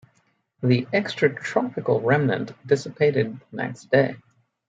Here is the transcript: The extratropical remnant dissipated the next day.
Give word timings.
The 0.63 0.87
extratropical 0.91 2.03
remnant 2.03 2.53
dissipated 2.65 3.39
the 3.51 3.55
next 3.57 3.91
day. 3.91 4.15